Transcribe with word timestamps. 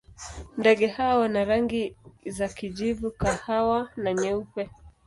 Ndege 0.57 0.87
hawa 0.87 1.19
wana 1.19 1.45
rangi 1.45 1.95
za 2.25 2.47
kijivu, 2.47 3.11
kahawa 3.11 3.89
na 3.97 4.13
nyeupe. 4.13 4.69